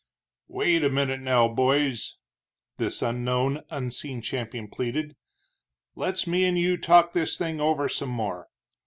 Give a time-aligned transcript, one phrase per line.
[0.47, 2.17] "Wait a minute now, boys,"
[2.77, 5.15] this unknown, unseen champion pleaded,
[5.95, 8.47] "let's me and you talk this thing over some more.